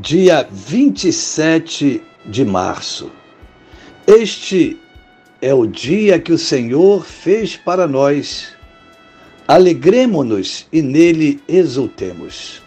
dia 0.00 0.46
27 0.48 2.00
de 2.24 2.44
março. 2.44 3.10
Este 4.06 4.78
é 5.42 5.52
o 5.52 5.66
dia 5.66 6.20
que 6.20 6.32
o 6.32 6.38
Senhor 6.38 7.04
fez 7.04 7.56
para 7.56 7.84
nós. 7.88 8.52
Alegremo-nos 9.48 10.68
e 10.72 10.82
nele 10.82 11.40
exultemos. 11.48 12.62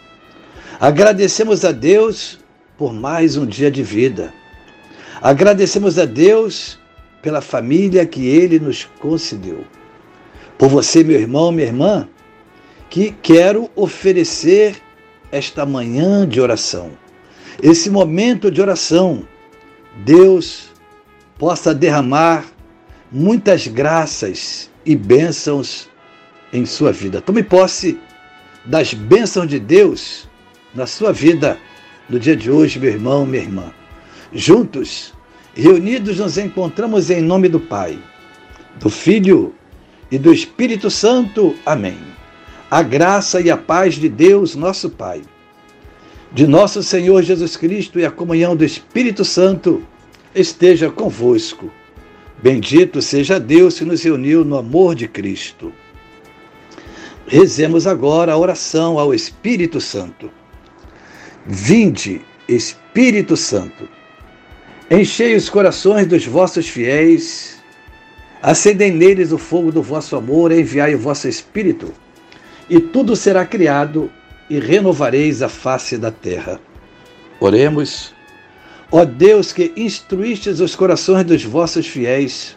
Agradecemos 0.78 1.64
a 1.64 1.72
Deus 1.72 2.38
por 2.76 2.92
mais 2.92 3.34
um 3.34 3.46
dia 3.46 3.70
de 3.70 3.82
vida. 3.82 4.34
Agradecemos 5.22 5.98
a 5.98 6.04
Deus 6.04 6.78
pela 7.22 7.40
família 7.40 8.04
que 8.04 8.26
ele 8.26 8.58
nos 8.58 8.84
concedeu. 9.00 9.64
Por 10.58 10.68
você, 10.68 11.02
meu 11.02 11.18
irmão, 11.18 11.50
minha 11.50 11.68
irmã, 11.68 12.06
que 12.90 13.10
quero 13.22 13.70
oferecer 13.74 14.76
esta 15.30 15.64
manhã 15.64 16.28
de 16.28 16.38
oração 16.38 17.00
esse 17.62 17.88
momento 17.88 18.50
de 18.50 18.60
oração, 18.60 19.22
Deus 20.04 20.72
possa 21.38 21.72
derramar 21.72 22.44
muitas 23.10 23.68
graças 23.68 24.68
e 24.84 24.96
bênçãos 24.96 25.88
em 26.52 26.66
sua 26.66 26.90
vida. 26.90 27.20
Tome 27.20 27.44
posse 27.44 28.00
das 28.64 28.92
bênçãos 28.92 29.46
de 29.46 29.60
Deus 29.60 30.28
na 30.74 30.86
sua 30.86 31.12
vida 31.12 31.56
no 32.08 32.18
dia 32.18 32.34
de 32.34 32.50
hoje, 32.50 32.80
meu 32.80 32.90
irmão, 32.90 33.24
minha 33.24 33.44
irmã. 33.44 33.72
Juntos, 34.32 35.14
reunidos, 35.54 36.18
nos 36.18 36.36
encontramos 36.36 37.10
em 37.10 37.22
nome 37.22 37.48
do 37.48 37.60
Pai, 37.60 37.96
do 38.80 38.90
Filho 38.90 39.54
e 40.10 40.18
do 40.18 40.32
Espírito 40.32 40.90
Santo. 40.90 41.54
Amém. 41.64 41.98
A 42.68 42.82
graça 42.82 43.40
e 43.40 43.52
a 43.52 43.56
paz 43.56 43.94
de 43.94 44.08
Deus, 44.08 44.56
nosso 44.56 44.90
Pai 44.90 45.22
de 46.34 46.46
nosso 46.46 46.82
Senhor 46.82 47.22
Jesus 47.22 47.56
Cristo 47.56 47.98
e 47.98 48.06
a 48.06 48.10
comunhão 48.10 48.56
do 48.56 48.64
Espírito 48.64 49.24
Santo 49.24 49.82
esteja 50.34 50.90
convosco. 50.90 51.70
Bendito 52.42 53.02
seja 53.02 53.38
Deus 53.38 53.78
que 53.78 53.84
nos 53.84 54.02
reuniu 54.02 54.44
no 54.44 54.56
amor 54.56 54.94
de 54.94 55.06
Cristo. 55.06 55.72
Rezemos 57.26 57.86
agora 57.86 58.32
a 58.32 58.38
oração 58.38 58.98
ao 58.98 59.12
Espírito 59.12 59.80
Santo. 59.80 60.30
Vinde, 61.46 62.22
Espírito 62.48 63.36
Santo, 63.36 63.88
enchei 64.90 65.34
os 65.34 65.48
corações 65.48 66.06
dos 66.06 66.24
vossos 66.26 66.68
fiéis, 66.68 67.58
acendei 68.40 68.90
neles 68.90 69.32
o 69.32 69.38
fogo 69.38 69.70
do 69.70 69.82
vosso 69.82 70.16
amor, 70.16 70.50
enviai 70.50 70.94
o 70.94 70.98
vosso 70.98 71.28
Espírito, 71.28 71.92
e 72.70 72.80
tudo 72.80 73.14
será 73.16 73.44
criado 73.44 74.10
e 74.48 74.58
renovareis 74.58 75.42
a 75.42 75.48
face 75.48 75.96
da 75.96 76.10
terra. 76.10 76.60
Oremos. 77.40 78.12
Ó 78.90 79.04
Deus 79.04 79.52
que 79.52 79.72
instruístes 79.76 80.60
os 80.60 80.76
corações 80.76 81.24
dos 81.24 81.42
vossos 81.44 81.86
fiéis, 81.86 82.56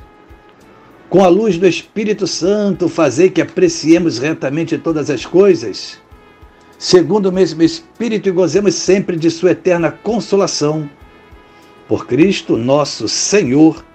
com 1.10 1.24
a 1.24 1.28
luz 1.28 1.58
do 1.58 1.66
Espírito 1.66 2.28
Santo, 2.28 2.90
fazei 2.90 3.30
que 3.30 3.42
apreciemos 3.42 4.18
retamente 4.18 4.78
todas 4.78 5.10
as 5.10 5.26
coisas, 5.26 5.98
segundo 6.78 7.28
o 7.28 7.32
mesmo 7.32 7.64
Espírito, 7.64 8.28
e 8.28 8.32
gozemos 8.32 8.76
sempre 8.76 9.16
de 9.16 9.32
Sua 9.32 9.52
eterna 9.52 9.92
consolação. 9.92 10.90
Por 11.88 12.06
Cristo 12.06 12.58
nosso 12.58 13.08
Senhor. 13.08 13.86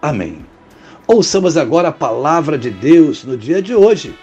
Amém. 0.00 0.46
Ouçamos 1.06 1.56
agora 1.56 1.88
a 1.88 1.92
palavra 1.92 2.56
de 2.56 2.70
Deus 2.70 3.22
no 3.24 3.36
dia 3.36 3.60
de 3.60 3.74
hoje 3.74 4.14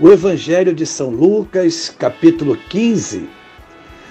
o 0.00 0.12
Evangelho 0.12 0.72
de 0.72 0.86
São 0.86 1.10
Lucas, 1.10 1.92
capítulo 1.98 2.56
15, 2.56 3.28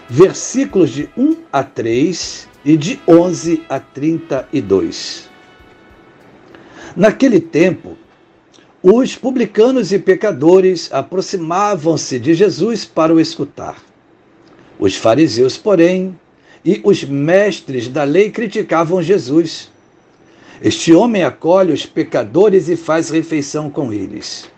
versículos 0.10 0.90
de 0.90 1.10
1 1.16 1.38
a 1.52 1.64
3 1.64 2.48
e 2.66 2.76
de 2.76 3.00
11 3.08 3.64
a 3.70 3.80
32. 3.80 5.30
Naquele 6.94 7.40
tempo, 7.40 7.98
os 8.84 9.16
publicanos 9.16 9.94
e 9.94 10.00
pecadores 10.00 10.90
aproximavam-se 10.92 12.20
de 12.20 12.34
Jesus 12.34 12.84
para 12.84 13.14
o 13.14 13.20
escutar. 13.20 13.82
Os 14.78 14.96
fariseus, 14.96 15.58
porém, 15.58 16.20
e 16.66 16.82
os 16.84 17.06
mestres 17.06 17.88
da 17.88 18.04
lei 18.04 18.30
criticavam 18.30 19.02
Jesus. 19.02 19.72
Este 20.62 20.94
homem 20.94 21.24
acolhe 21.24 21.72
os 21.72 21.86
pecadores 21.86 22.68
e 22.68 22.76
faz 22.76 23.10
refeição 23.10 23.70
com 23.70 23.94
eles. 23.94 24.50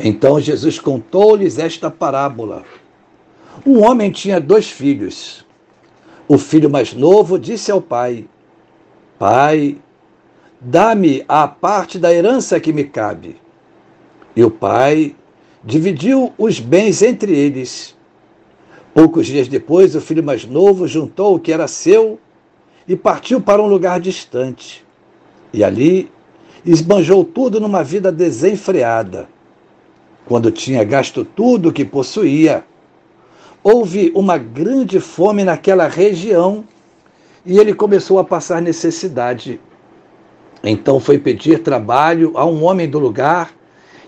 Então 0.00 0.40
Jesus 0.40 0.78
contou-lhes 0.78 1.58
esta 1.58 1.90
parábola. 1.90 2.62
Um 3.66 3.82
homem 3.84 4.12
tinha 4.12 4.40
dois 4.40 4.70
filhos. 4.70 5.44
O 6.28 6.38
filho 6.38 6.70
mais 6.70 6.94
novo 6.94 7.38
disse 7.38 7.72
ao 7.72 7.80
pai: 7.80 8.26
Pai, 9.18 9.76
dá-me 10.60 11.24
a 11.26 11.48
parte 11.48 11.98
da 11.98 12.14
herança 12.14 12.60
que 12.60 12.72
me 12.72 12.84
cabe. 12.84 13.40
E 14.36 14.44
o 14.44 14.50
pai 14.50 15.16
dividiu 15.64 16.32
os 16.38 16.60
bens 16.60 17.02
entre 17.02 17.36
eles. 17.36 17.96
Poucos 18.94 19.26
dias 19.26 19.48
depois, 19.48 19.96
o 19.96 20.00
filho 20.00 20.22
mais 20.22 20.44
novo 20.44 20.86
juntou 20.86 21.34
o 21.34 21.40
que 21.40 21.52
era 21.52 21.66
seu 21.66 22.20
e 22.86 22.94
partiu 22.94 23.40
para 23.40 23.60
um 23.60 23.66
lugar 23.66 23.98
distante. 23.98 24.84
E 25.52 25.64
ali 25.64 26.08
esbanjou 26.64 27.24
tudo 27.24 27.58
numa 27.58 27.82
vida 27.82 28.12
desenfreada 28.12 29.28
quando 30.28 30.52
tinha 30.52 30.84
gasto 30.84 31.24
tudo 31.24 31.70
o 31.70 31.72
que 31.72 31.86
possuía, 31.86 32.62
houve 33.64 34.12
uma 34.14 34.36
grande 34.36 35.00
fome 35.00 35.42
naquela 35.42 35.88
região 35.88 36.64
e 37.46 37.58
ele 37.58 37.72
começou 37.72 38.18
a 38.18 38.24
passar 38.24 38.60
necessidade. 38.60 39.58
Então 40.62 41.00
foi 41.00 41.18
pedir 41.18 41.62
trabalho 41.62 42.32
a 42.36 42.44
um 42.44 42.62
homem 42.62 42.86
do 42.86 42.98
lugar 42.98 43.54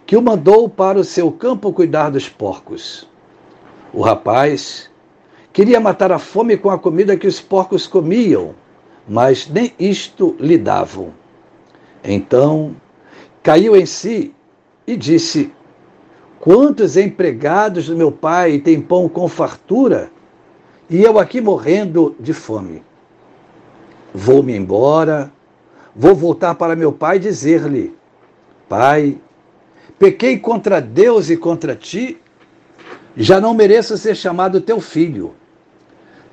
que 0.05 0.15
o 0.15 0.21
mandou 0.21 0.69
para 0.69 0.99
o 0.99 1.05
seu 1.05 1.33
campo 1.33 1.73
cuidar 1.73 2.11
dos 2.11 2.29
porcos. 2.29 3.09
O 3.91 4.03
rapaz 4.03 4.91
queria 5.55 5.81
matar 5.81 6.13
a 6.13 6.19
fome 6.19 6.59
com 6.59 6.69
a 6.69 6.79
comida 6.79 7.17
que 7.17 7.27
os 7.27 7.41
porcos 7.41 7.87
comiam, 7.87 8.55
mas 9.09 9.49
nem 9.49 9.73
isto 9.79 10.37
lhe 10.39 10.59
davam. 10.59 11.15
Então 12.05 12.77
caiu 13.43 13.75
em 13.75 13.87
si 13.87 14.35
e 14.87 14.97
disse: 14.97 15.51
Quantos 16.41 16.97
empregados 16.97 17.87
do 17.87 17.97
meu 17.97 18.11
pai 18.11 18.59
têm 18.59 18.81
pão 18.81 19.11
com 19.11 19.29
fartura 19.29 20.11
e 20.89 21.03
eu 21.03 21.19
aqui 21.19 21.39
morrendo 21.39 22.17
de 22.19 22.33
fome? 22.33 22.83
Vou-me 24.15 24.57
embora, 24.57 25.31
vou 25.95 26.15
voltar 26.15 26.55
para 26.55 26.75
meu 26.75 26.93
pai 26.93 27.17
e 27.17 27.21
dizer-lhe: 27.21 27.95
Pai, 28.67 29.19
pequei 29.99 30.39
contra 30.39 30.81
Deus 30.81 31.29
e 31.29 31.37
contra 31.37 31.77
ti, 31.77 32.19
já 33.15 33.39
não 33.39 33.53
mereço 33.53 33.99
ser 33.99 34.17
chamado 34.17 34.63
teu 34.63 34.81
filho. 34.81 35.35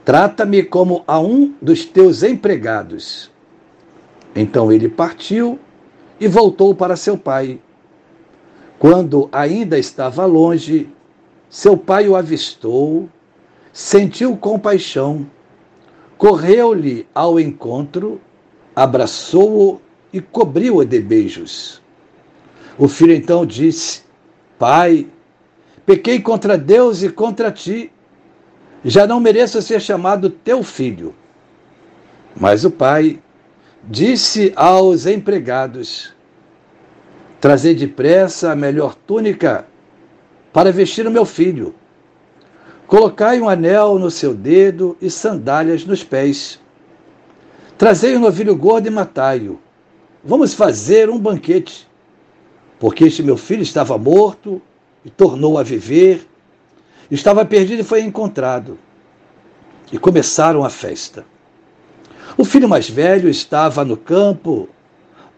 Trata-me 0.06 0.64
como 0.64 1.04
a 1.06 1.20
um 1.20 1.54
dos 1.62 1.84
teus 1.84 2.24
empregados. 2.24 3.30
Então 4.34 4.72
ele 4.72 4.88
partiu 4.88 5.60
e 6.18 6.30
voltou 6.30 6.74
para 6.74 6.96
seu 6.96 7.18
pai. 7.18 7.60
Quando 8.80 9.28
ainda 9.32 9.80
estava 9.80 10.26
longe, 10.26 10.90
seu 11.50 11.76
pai 11.76 12.08
o 12.08 12.16
avistou, 12.16 13.10
sentiu 13.74 14.38
compaixão, 14.38 15.26
correu-lhe 16.18 17.08
ao 17.14 17.40
encontro, 17.40 18.22
abraçou-o 18.76 19.82
e 20.14 20.22
cobriu-o 20.22 20.86
de 20.86 21.00
beijos. 21.00 21.82
O 22.78 22.88
filho 22.88 23.14
então 23.14 23.46
disse: 23.46 24.04
Pai, 24.60 25.08
pequei 25.86 26.22
contra 26.22 26.58
Deus 26.58 27.02
e 27.02 27.10
contra 27.10 27.52
ti, 27.52 27.92
já 28.86 29.08
não 29.08 29.20
mereço 29.20 29.62
ser 29.62 29.82
chamado 29.82 30.30
teu 30.30 30.62
filho. 30.62 31.16
Mas 32.40 32.64
o 32.64 32.70
pai 32.70 33.20
disse 33.84 34.54
aos 34.56 35.08
empregados: 35.08 36.14
Trazei 37.40 37.76
depressa 37.76 38.52
a 38.52 38.56
melhor 38.56 38.96
túnica 38.96 39.68
para 40.52 40.72
vestir 40.72 41.06
o 41.06 41.12
meu 41.12 41.26
filho. 41.26 41.76
Colocai 42.88 43.40
um 43.40 43.50
anel 43.50 44.00
no 44.00 44.10
seu 44.10 44.34
dedo 44.34 44.98
e 45.02 45.10
sandálias 45.10 45.86
nos 45.86 46.04
pés. 46.04 46.60
Trazei 47.78 48.16
um 48.16 48.20
novilho 48.20 48.56
gordo 48.56 48.88
e 48.88 48.90
matai-o. 48.90 49.60
Vamos 50.24 50.54
fazer 50.54 51.10
um 51.10 51.20
banquete, 51.20 51.88
porque 52.80 53.04
este 53.04 53.22
meu 53.22 53.38
filho 53.38 53.62
estava 53.62 53.98
morto 53.98 54.62
e 55.06 55.10
tornou 55.10 55.58
a 55.58 55.64
viver, 55.64 56.28
estava 57.12 57.46
perdido 57.46 57.82
e 57.82 57.84
foi 57.84 58.02
encontrado. 58.02 58.80
E 59.92 59.98
começaram 59.98 60.66
a 60.66 60.70
festa. 60.70 61.24
O 62.38 62.44
filho 62.44 62.68
mais 62.68 62.90
velho 62.90 63.30
estava 63.30 63.86
no 63.86 63.96
campo. 63.96 64.68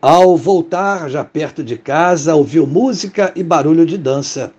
Ao 0.02 0.38
voltar, 0.38 1.10
já 1.10 1.26
perto 1.26 1.62
de 1.62 1.78
casa, 1.78 2.34
ouviu 2.34 2.66
música 2.66 3.34
e 3.36 3.44
barulho 3.44 3.86
de 3.86 3.98
dança. 3.98 4.54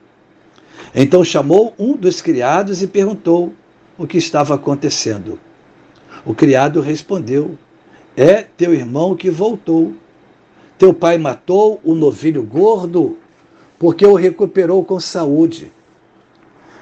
Então 0.95 1.25
chamou 1.25 1.75
um 1.79 1.97
dos 1.97 2.21
criados 2.21 2.83
e 2.83 2.87
perguntou 2.87 3.55
o 3.97 4.07
que 4.07 4.19
estava 4.19 4.55
acontecendo. 4.55 5.41
O 6.27 6.35
criado 6.35 6.83
respondeu: 6.83 7.57
É 8.15 8.43
teu 8.43 8.75
irmão 8.75 9.17
que 9.17 9.31
voltou. 9.31 9.95
Teu 10.77 10.93
pai 10.93 11.17
matou 11.17 11.81
o 11.83 11.95
novilho 11.95 12.43
gordo 12.43 13.17
porque 13.79 14.05
o 14.05 14.15
recuperou 14.15 14.85
com 14.85 15.01
saúde. 15.01 15.73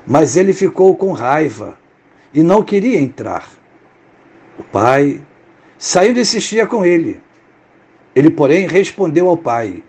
Mas 0.05 0.37
ele 0.37 0.53
ficou 0.53 0.97
com 0.97 1.13
raiva 1.13 1.79
e 2.35 2.43
não 2.43 2.63
queria 2.63 3.01
entrar. 3.01 3.49
O 4.59 4.65
pai 4.65 5.21
saiu 5.79 6.13
de 6.13 6.21
insistir 6.21 6.67
com 6.67 6.85
ele. 6.85 7.21
Ele, 8.19 8.31
porém, 8.31 8.67
respondeu 8.67 9.29
ao 9.29 9.37
pai: 9.37 9.85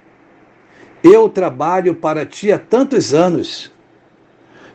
Eu 1.03 1.27
trabalho 1.27 1.95
para 1.95 2.27
ti 2.27 2.51
há 2.51 2.59
tantos 2.59 3.11
anos 3.11 3.71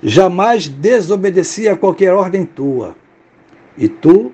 jamais 0.02 0.66
desobedeci 0.66 1.68
a 1.68 1.76
qualquer 1.76 2.12
ordem 2.12 2.44
tua. 2.44 2.96
E 3.78 3.88
tu 3.88 4.32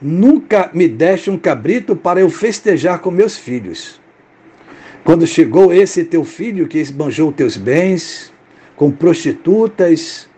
nunca 0.00 0.70
me 0.72 0.86
deste 0.86 1.30
um 1.30 1.36
cabrito 1.36 1.96
para 1.96 2.20
eu 2.20 2.30
festejar 2.30 3.00
com 3.00 3.10
meus 3.10 3.36
filhos. 3.36 4.00
Quando 5.02 5.26
chegou 5.26 5.72
esse 5.72 6.04
teu 6.04 6.22
filho 6.22 6.68
que 6.68 6.78
esbanjou 6.78 7.32
teus 7.32 7.56
bens 7.56 8.32
com 8.76 8.92
prostitutas, 8.92 10.28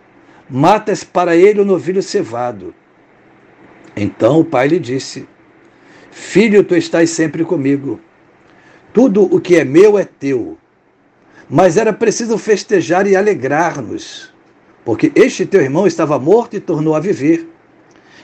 matas 0.49 1.03
para 1.03 1.35
ele 1.35 1.61
o 1.61 1.65
novilho 1.65 2.01
cevado. 2.01 2.73
Então 3.95 4.39
o 4.39 4.45
pai 4.45 4.69
lhe 4.69 4.79
disse: 4.79 5.27
Filho, 6.11 6.63
tu 6.63 6.75
estás 6.75 7.09
sempre 7.09 7.43
comigo. 7.43 7.99
Tudo 8.93 9.23
o 9.23 9.39
que 9.39 9.55
é 9.55 9.63
meu 9.63 9.97
é 9.97 10.05
teu. 10.05 10.57
Mas 11.49 11.77
era 11.77 11.91
preciso 11.91 12.37
festejar 12.37 13.07
e 13.07 13.15
alegrar-nos 13.15 14.31
porque 14.83 15.11
este 15.15 15.45
teu 15.45 15.61
irmão 15.61 15.85
estava 15.85 16.17
morto 16.17 16.55
e 16.55 16.59
tornou 16.59 16.95
a 16.95 16.99
viver, 16.99 17.47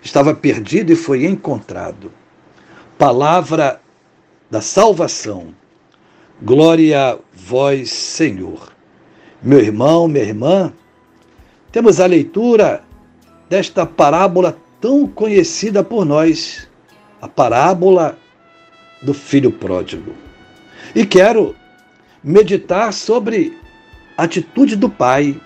estava 0.02 0.34
perdido 0.34 0.92
e 0.92 0.96
foi 0.96 1.26
encontrado. 1.26 2.12
Palavra 2.98 3.80
da 4.50 4.60
salvação. 4.62 5.54
Glória 6.42 7.14
a 7.14 7.18
vós, 7.34 7.92
Senhor. 7.92 8.74
Meu 9.42 9.60
irmão, 9.60 10.08
minha 10.08 10.24
irmã, 10.24 10.74
temos 11.72 12.00
a 12.00 12.08
leitura 12.08 12.84
desta 13.50 13.86
parábola 13.86 14.58
tão 14.82 15.08
conhecida 15.08 15.84
por 15.84 16.06
nós, 16.06 16.67
a 17.22 17.28
parábola 17.28 18.18
do 19.02 19.14
filho 19.14 19.52
pródigo. 19.52 20.14
E 20.96 21.06
quero 21.06 21.56
meditar 22.24 22.94
sobre 22.94 23.58
a 24.18 24.24
atitude 24.24 24.76
do 24.76 24.90
pai 24.90 25.40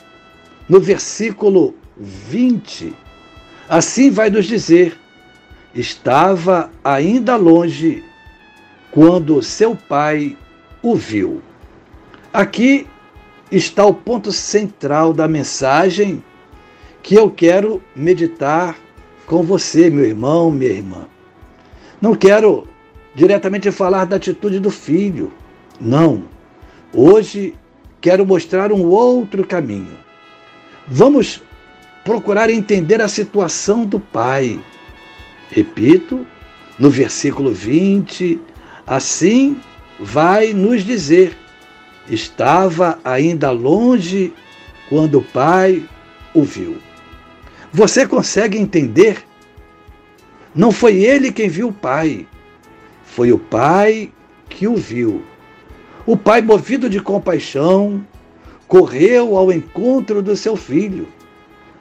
no 0.68 0.80
versículo 0.80 1.76
20, 1.98 2.94
assim 3.68 4.10
vai 4.10 4.30
nos 4.30 4.46
dizer: 4.46 4.98
estava 5.76 6.72
ainda 6.84 7.36
longe 7.36 8.04
quando 8.92 9.42
seu 9.42 9.76
pai 9.76 10.38
o 10.82 10.96
viu. 10.96 11.42
Aqui 12.34 12.88
está 13.52 13.86
o 13.86 13.94
ponto 13.94 14.32
central 14.32 15.14
da 15.14 15.28
mensagem 15.28 16.24
que 17.04 17.16
eu 17.16 17.30
quero 17.30 17.82
meditar 17.96 18.78
com 19.26 19.44
você, 19.44 19.90
meu 19.90 20.06
irmão, 20.06 20.50
minha 20.50 20.72
irmã. 20.72 21.08
Não 22.02 22.16
quero 22.16 22.68
diretamente 23.14 23.72
falar 23.72 24.06
da 24.06 24.16
atitude 24.16 24.60
do 24.60 24.72
filho, 24.72 25.32
não. 25.80 26.24
Hoje 26.94 27.54
quero 28.00 28.26
mostrar 28.26 28.72
um 28.72 28.86
outro 28.86 29.46
caminho 29.46 29.98
Vamos 30.88 31.42
procurar 32.04 32.50
entender 32.50 33.02
a 33.02 33.08
situação 33.08 33.86
do 33.86 34.00
pai. 34.00 34.60
Repito, 35.50 36.26
no 36.78 36.90
versículo 36.90 37.54
20, 37.54 38.40
assim 38.86 39.58
vai 40.00 40.54
nos 40.54 40.84
dizer: 40.84 41.38
estava 42.10 43.00
ainda 43.04 43.52
longe 43.52 44.34
quando 44.90 45.20
o 45.20 45.24
pai 45.24 45.88
o 46.34 46.44
viu. 46.44 46.78
Você 47.72 48.06
consegue 48.06 48.58
entender? 48.58 49.24
Não 50.54 50.72
foi 50.72 51.04
ele 51.04 51.32
quem 51.32 51.48
viu 51.48 51.70
o 51.70 51.74
pai, 51.74 52.28
foi 53.04 53.32
o 53.32 53.40
pai 53.40 54.12
que 54.50 54.68
o 54.68 54.76
viu. 54.76 55.24
O 56.06 56.18
pai, 56.18 56.42
movido 56.42 56.90
de 56.90 57.00
compaixão, 57.00 58.06
correu 58.68 59.38
ao 59.38 59.52
encontro 59.52 60.22
do 60.22 60.36
seu 60.36 60.56
filho, 60.56 61.08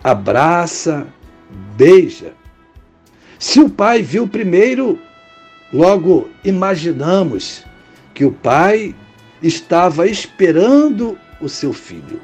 abraça, 0.05 1.07
beija. 1.77 2.35
Se 3.39 3.61
o 3.61 3.69
pai 3.69 4.03
viu 4.03 4.29
primeiro, 4.29 4.99
logo 5.73 6.29
imaginamos 6.45 7.65
que 8.15 8.25
o 8.25 8.31
pai 8.31 8.95
estava 9.43 10.07
esperando 10.07 11.19
o 11.41 11.49
seu 11.49 11.73
filho. 11.73 12.21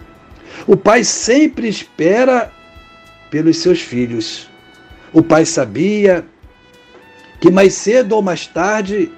O 0.67 0.77
pai 0.77 1.03
sempre 1.03 1.69
espera 1.69 2.53
pelos 3.31 3.59
seus 3.59 3.81
filhos. 3.81 4.49
O 5.13 5.23
pai 5.23 5.45
sabia 5.45 6.25
que 7.41 7.51
mais 7.51 7.75
cedo 7.75 8.15
ou 8.15 8.23
mais 8.23 8.47
tarde 8.47 9.13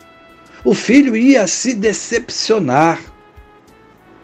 o 0.64 0.74
filho 0.74 1.16
ia 1.16 1.46
se 1.46 1.74
decepcionar 1.74 3.00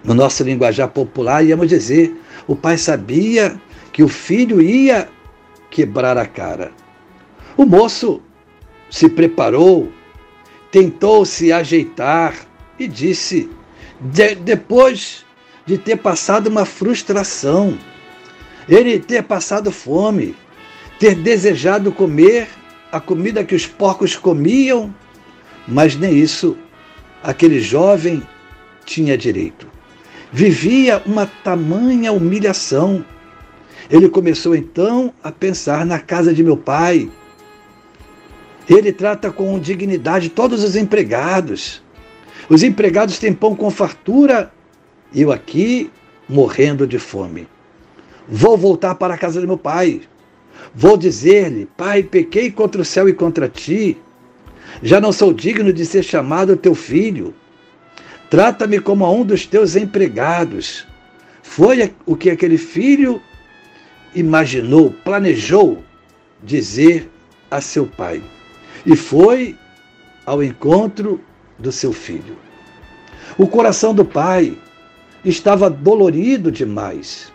no 0.02 0.14
nosso 0.14 0.42
linguajar 0.42 0.88
popular, 0.88 1.44
íamos 1.44 1.68
dizer: 1.68 2.14
o 2.46 2.54
pai 2.54 2.76
sabia 2.76 3.58
que 3.92 4.02
o 4.02 4.08
filho 4.08 4.60
ia 4.60 5.08
quebrar 5.70 6.18
a 6.18 6.26
cara. 6.26 6.72
O 7.56 7.64
moço 7.64 8.20
se 8.90 9.08
preparou, 9.08 9.92
tentou 10.70 11.24
se 11.24 11.52
ajeitar 11.52 12.34
e 12.78 12.86
disse, 12.86 13.48
de, 14.00 14.34
depois 14.34 15.24
de 15.64 15.78
ter 15.78 15.96
passado 15.96 16.48
uma 16.48 16.64
frustração, 16.64 17.78
ele 18.68 18.98
ter 18.98 19.22
passado 19.22 19.70
fome, 19.70 20.36
ter 20.98 21.14
desejado 21.14 21.92
comer 21.92 22.48
a 22.96 23.00
comida 23.00 23.44
que 23.44 23.54
os 23.54 23.66
porcos 23.66 24.16
comiam, 24.16 24.94
mas 25.66 25.96
nem 25.96 26.16
isso 26.16 26.56
aquele 27.22 27.60
jovem 27.60 28.22
tinha 28.84 29.16
direito 29.16 29.74
vivia 30.34 31.00
uma 31.06 31.26
tamanha 31.26 32.12
humilhação. 32.12 33.04
Ele 33.88 34.08
começou 34.08 34.56
então 34.56 35.14
a 35.22 35.30
pensar 35.30 35.86
na 35.86 36.00
casa 36.00 36.34
de 36.34 36.42
meu 36.42 36.56
pai. 36.56 37.08
Ele 38.68 38.92
trata 38.92 39.30
com 39.30 39.56
dignidade 39.60 40.30
todos 40.30 40.64
os 40.64 40.74
empregados. 40.74 41.80
Os 42.48 42.64
empregados 42.64 43.16
têm 43.16 43.32
pão 43.32 43.54
com 43.54 43.70
fartura 43.70 44.52
eu 45.14 45.30
aqui 45.30 45.88
morrendo 46.28 46.84
de 46.84 46.98
fome. 46.98 47.46
Vou 48.28 48.58
voltar 48.58 48.96
para 48.96 49.14
a 49.14 49.18
casa 49.18 49.40
de 49.40 49.46
meu 49.46 49.56
pai. 49.56 50.02
Vou 50.72 50.96
dizer-lhe: 50.96 51.66
Pai, 51.76 52.02
pequei 52.02 52.50
contra 52.50 52.80
o 52.80 52.84
céu 52.84 53.08
e 53.08 53.12
contra 53.12 53.48
ti. 53.48 53.98
Já 54.82 55.00
não 55.00 55.12
sou 55.12 55.32
digno 55.32 55.72
de 55.72 55.84
ser 55.84 56.02
chamado 56.02 56.56
teu 56.56 56.74
filho. 56.74 57.34
Trata-me 58.30 58.80
como 58.80 59.04
a 59.04 59.10
um 59.10 59.24
dos 59.24 59.46
teus 59.46 59.76
empregados. 59.76 60.86
Foi 61.42 61.92
o 62.06 62.16
que 62.16 62.30
aquele 62.30 62.58
filho 62.58 63.20
imaginou, 64.14 64.90
planejou 65.04 65.84
dizer 66.42 67.10
a 67.50 67.60
seu 67.60 67.86
pai. 67.86 68.22
E 68.86 68.96
foi 68.96 69.56
ao 70.26 70.42
encontro 70.42 71.20
do 71.58 71.70
seu 71.70 71.92
filho. 71.92 72.36
O 73.36 73.46
coração 73.46 73.94
do 73.94 74.04
pai 74.04 74.56
estava 75.24 75.70
dolorido 75.70 76.50
demais. 76.50 77.32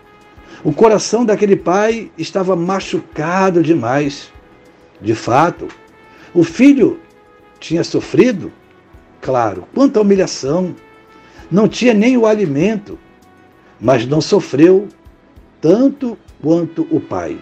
O 0.64 0.74
coração 0.74 1.24
daquele 1.24 1.56
pai 1.56 2.12
estava 2.18 2.56
machucado 2.56 3.64
demais. 3.64 4.32
De 5.02 5.16
fato, 5.16 5.68
o 6.34 6.44
filho 6.44 7.00
tinha 7.60 7.84
sofrido, 7.84 8.52
claro, 9.22 9.66
quanta 9.74 10.02
humilhação, 10.02 10.76
não 11.50 11.68
tinha 11.68 11.94
nem 11.94 12.18
o 12.18 12.26
alimento, 12.26 13.00
mas 13.80 14.06
não 14.06 14.20
sofreu 14.20 14.88
tanto 15.62 16.18
quanto 16.42 16.86
o 16.92 17.00
pai. 17.00 17.40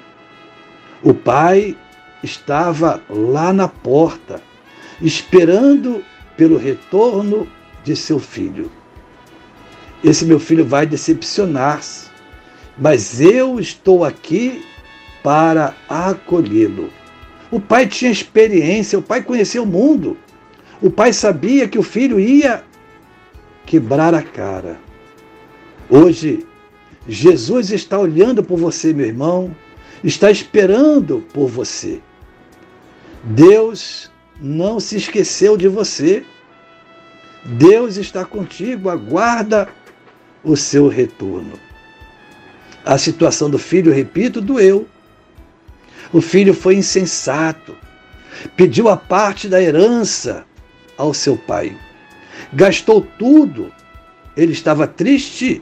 O 1.03 1.13
pai 1.13 1.75
estava 2.23 3.01
lá 3.09 3.51
na 3.51 3.67
porta, 3.67 4.41
esperando 5.01 6.03
pelo 6.35 6.57
retorno 6.57 7.47
de 7.83 7.95
seu 7.95 8.19
filho. 8.19 8.71
Esse 10.03 10.25
meu 10.25 10.39
filho 10.39 10.65
vai 10.65 10.85
decepcionar-se, 10.85 12.06
mas 12.77 13.19
eu 13.19 13.59
estou 13.59 14.05
aqui 14.05 14.63
para 15.23 15.75
acolhê-lo. 15.89 16.89
O 17.49 17.59
pai 17.59 17.87
tinha 17.87 18.11
experiência, 18.11 18.99
o 18.99 19.01
pai 19.01 19.23
conhecia 19.23 19.61
o 19.61 19.65
mundo. 19.65 20.17
O 20.81 20.89
pai 20.91 21.11
sabia 21.11 21.67
que 21.67 21.79
o 21.79 21.83
filho 21.83 22.19
ia 22.19 22.63
quebrar 23.65 24.13
a 24.13 24.21
cara. 24.21 24.79
Hoje, 25.89 26.45
Jesus 27.07 27.71
está 27.71 27.97
olhando 27.97 28.43
por 28.43 28.59
você, 28.59 28.93
meu 28.93 29.05
irmão, 29.05 29.55
está 30.03 30.29
esperando 30.29 31.25
por 31.33 31.47
você. 31.47 32.01
Deus 33.23 34.11
não 34.39 34.79
se 34.79 34.97
esqueceu 34.97 35.57
de 35.57 35.67
você. 35.67 36.23
Deus 37.43 37.97
está 37.97 38.25
contigo, 38.25 38.89
aguarda 38.89 39.69
o 40.43 40.55
seu 40.55 40.87
retorno. 40.87 41.66
A 42.87 42.97
situação 42.97 43.49
do 43.49 43.59
filho, 43.59 43.91
repito, 43.91 44.39
doeu. 44.39 44.87
O 46.13 46.21
filho 46.21 46.53
foi 46.53 46.75
insensato, 46.75 47.75
pediu 48.55 48.87
a 48.87 48.95
parte 48.95 49.49
da 49.49 49.61
herança 49.61 50.45
ao 50.97 51.13
seu 51.13 51.35
pai, 51.35 51.77
gastou 52.53 53.01
tudo. 53.01 53.73
Ele 54.37 54.53
estava 54.53 54.87
triste 54.87 55.61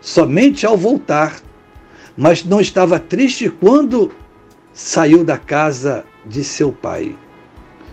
somente 0.00 0.64
ao 0.64 0.76
voltar, 0.76 1.40
mas 2.16 2.44
não 2.44 2.60
estava 2.60 3.00
triste 3.00 3.50
quando 3.50 4.12
saiu 4.72 5.24
da 5.24 5.36
casa 5.36 6.04
de 6.24 6.44
seu 6.44 6.70
pai. 6.70 7.18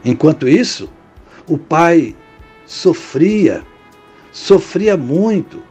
Enquanto 0.06 0.48
isso, 0.48 0.88
o 1.48 1.58
pai 1.58 2.16
sofria, 2.68 3.66
sofria 4.32 4.96
muito. 4.96 5.64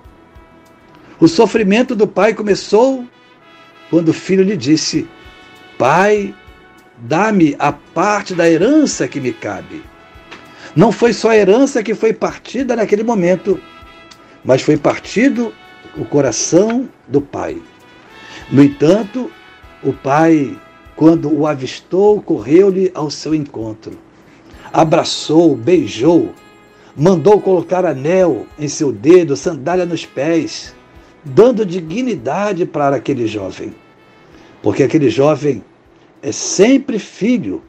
O 1.19 1.27
sofrimento 1.27 1.97
do 1.97 2.07
pai 2.07 2.35
começou 2.35 3.05
quando 3.89 4.11
o 4.11 4.15
filho 4.15 4.45
lhe 4.45 4.57
disse: 4.57 5.09
Pai, 5.79 6.35
dá-me 6.99 7.57
a 7.59 7.73
parte 7.73 8.35
da 8.35 8.49
herança 8.49 9.09
que 9.09 9.19
me 9.19 9.33
cabe. 9.33 9.83
Não 10.75 10.93
foi 10.93 11.15
só 11.15 11.31
a 11.31 11.37
herança 11.37 11.83
que 11.83 11.95
foi 11.95 12.13
partida 12.13 12.77
naquele 12.77 13.03
momento, 13.03 13.59
mas 14.45 14.61
foi 14.61 14.77
partido 14.77 15.55
o 15.97 16.05
coração 16.05 16.87
do 17.09 17.23
pai. 17.23 17.57
No 18.51 18.63
entanto, 18.63 19.31
o 19.83 19.95
pai, 19.95 20.55
quando 20.95 21.33
o 21.33 21.47
avistou, 21.47 22.21
correu-lhe 22.21 22.93
ao 22.95 23.11
seu 23.11 23.35
encontro. 23.35 23.99
Abraçou, 24.71 25.57
beijou, 25.57 26.35
mandou 26.95 27.41
colocar 27.41 27.87
anel 27.87 28.47
em 28.59 28.69
seu 28.69 28.93
dedo, 28.93 29.35
sandália 29.35 29.87
nos 29.87 30.05
pés, 30.05 30.76
dando 31.27 31.67
dignidade 31.67 32.65
para 32.65 32.97
aquele 32.97 33.27
jovem. 33.27 33.75
Porque 34.63 34.85
aquele 34.85 35.11
jovem 35.11 35.63
é 36.23 36.31
sempre 36.31 36.99
filho, 36.99 37.63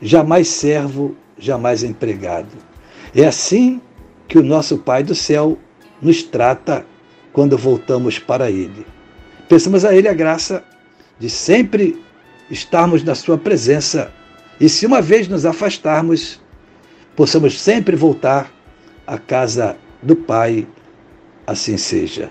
jamais 0.00 0.48
servo, 0.48 1.16
jamais 1.36 1.82
empregado. 1.82 2.50
É 3.14 3.26
assim 3.26 3.80
que 4.28 4.38
o 4.38 4.42
nosso 4.42 4.78
Pai 4.78 5.02
do 5.02 5.14
céu 5.14 5.58
nos 6.00 6.22
trata 6.22 6.86
quando 7.32 7.58
voltamos 7.58 8.18
para 8.18 8.50
Ele. 8.50 8.86
Peçamos 9.48 9.84
a 9.84 9.94
Ele 9.94 10.08
a 10.08 10.14
graça 10.14 10.64
de 11.18 11.28
sempre 11.28 12.00
estarmos 12.50 13.02
na 13.02 13.14
Sua 13.14 13.36
presença 13.36 14.12
e, 14.60 14.68
se 14.68 14.86
uma 14.86 15.02
vez 15.02 15.26
nos 15.26 15.44
afastarmos, 15.44 16.40
possamos 17.16 17.60
sempre 17.60 17.96
voltar 17.96 18.52
à 19.06 19.18
casa 19.18 19.76
do 20.00 20.14
Pai, 20.14 20.66
assim 21.46 21.76
seja. 21.76 22.30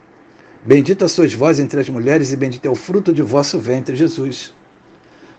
Bendita 0.63 1.07
sois 1.07 1.33
vós 1.33 1.59
entre 1.59 1.79
as 1.79 1.89
mulheres, 1.89 2.31
e 2.31 2.35
bendito 2.35 2.67
é 2.67 2.69
o 2.69 2.75
fruto 2.75 3.11
de 3.11 3.23
vosso 3.23 3.57
ventre, 3.57 3.95
Jesus. 3.95 4.53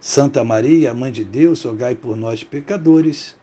Santa 0.00 0.42
Maria, 0.42 0.92
Mãe 0.92 1.12
de 1.12 1.24
Deus, 1.24 1.62
rogai 1.62 1.94
por 1.94 2.16
nós, 2.16 2.42
pecadores, 2.42 3.36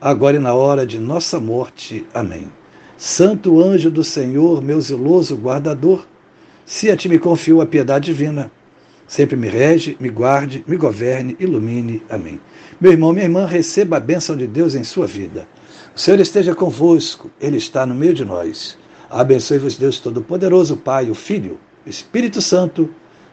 agora 0.00 0.36
e 0.36 0.38
na 0.38 0.54
hora 0.54 0.86
de 0.86 0.96
nossa 0.96 1.40
morte. 1.40 2.06
Amém. 2.14 2.48
Santo 2.96 3.60
anjo 3.60 3.90
do 3.90 4.04
Senhor, 4.04 4.62
meu 4.62 4.80
zeloso 4.80 5.34
guardador, 5.34 6.06
se 6.64 6.88
a 6.88 6.96
ti 6.96 7.08
me 7.08 7.18
confio 7.18 7.60
a 7.60 7.66
piedade 7.66 8.06
divina, 8.06 8.48
sempre 9.08 9.34
me 9.34 9.48
rege, 9.48 9.96
me 9.98 10.10
guarde, 10.10 10.64
me 10.68 10.76
governe, 10.76 11.36
ilumine. 11.40 12.00
Amém. 12.08 12.40
Meu 12.80 12.92
irmão, 12.92 13.12
minha 13.12 13.24
irmã, 13.24 13.44
receba 13.44 13.96
a 13.96 14.00
bênção 14.00 14.36
de 14.36 14.46
Deus 14.46 14.76
em 14.76 14.84
sua 14.84 15.08
vida. 15.08 15.48
O 15.96 15.98
Senhor 15.98 16.20
esteja 16.20 16.54
convosco, 16.54 17.28
Ele 17.40 17.56
está 17.56 17.84
no 17.84 17.94
meio 17.94 18.14
de 18.14 18.24
nós. 18.24 18.78
Abençoe-vos 19.10 19.76
Deus 19.76 19.98
Todo-Poderoso, 19.98 20.76
Pai, 20.76 21.10
o 21.10 21.14
Filho, 21.14 21.58
o 21.86 21.88
Espírito 21.88 22.42
Santo, 22.42 22.90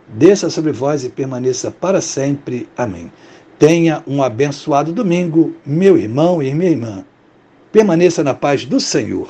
desça 0.07 0.49
sobre 0.49 0.71
vós 0.71 1.03
e 1.03 1.09
permaneça 1.09 1.69
para 1.69 1.99
sempre. 1.99 2.69
Amém. 2.77 3.11
Tenha 3.59 4.03
um 4.07 4.23
abençoado 4.23 4.93
domingo, 4.93 5.55
meu 5.65 5.97
irmão 5.97 6.41
e 6.41 6.53
minha 6.53 6.71
irmã. 6.71 7.05
Permaneça 7.71 8.23
na 8.23 8.33
paz 8.33 8.65
do 8.65 8.79
Senhor. 8.79 9.27